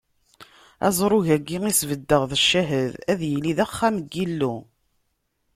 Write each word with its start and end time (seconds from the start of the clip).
Aẓru-agi 0.87 1.57
i 1.69 1.73
sbeddeɣ 1.79 2.21
d 2.31 2.33
ccahed, 2.43 2.93
ad 3.11 3.19
yili 3.29 3.53
d 3.57 3.59
axxam 3.65 3.95
n 4.03 4.07
Yillu. 4.13 4.55